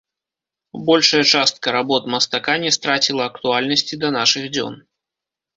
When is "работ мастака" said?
1.77-2.55